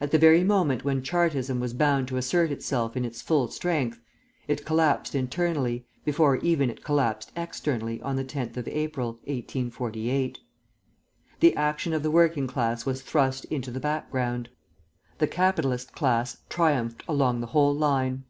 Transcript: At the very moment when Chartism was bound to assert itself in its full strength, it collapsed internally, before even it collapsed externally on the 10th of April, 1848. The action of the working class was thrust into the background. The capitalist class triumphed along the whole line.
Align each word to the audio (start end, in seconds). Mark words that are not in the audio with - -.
At 0.00 0.12
the 0.12 0.18
very 0.18 0.44
moment 0.44 0.84
when 0.84 1.02
Chartism 1.02 1.58
was 1.58 1.72
bound 1.74 2.06
to 2.06 2.16
assert 2.16 2.52
itself 2.52 2.96
in 2.96 3.04
its 3.04 3.20
full 3.20 3.48
strength, 3.48 3.98
it 4.46 4.64
collapsed 4.64 5.12
internally, 5.12 5.84
before 6.04 6.36
even 6.36 6.70
it 6.70 6.84
collapsed 6.84 7.32
externally 7.34 8.00
on 8.00 8.14
the 8.14 8.24
10th 8.24 8.56
of 8.56 8.68
April, 8.68 9.14
1848. 9.24 10.38
The 11.40 11.56
action 11.56 11.92
of 11.92 12.04
the 12.04 12.12
working 12.12 12.46
class 12.46 12.86
was 12.86 13.02
thrust 13.02 13.44
into 13.46 13.72
the 13.72 13.80
background. 13.80 14.50
The 15.18 15.26
capitalist 15.26 15.92
class 15.92 16.36
triumphed 16.48 17.02
along 17.08 17.40
the 17.40 17.48
whole 17.48 17.74
line. 17.74 18.22